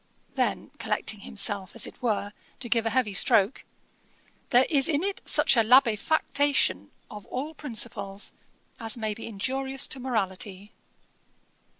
[0.33, 3.63] Then collecting himself as it were, to give a heavy stroke:
[4.49, 8.33] 'There is in it such a labefactation of all principles,
[8.79, 10.73] as may be injurious to morality.'